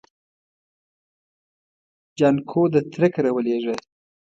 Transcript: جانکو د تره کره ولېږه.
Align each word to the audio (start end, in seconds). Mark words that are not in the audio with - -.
جانکو 2.17 2.61
د 2.73 2.75
تره 2.91 3.07
کره 3.13 3.29
ولېږه. 3.33 3.75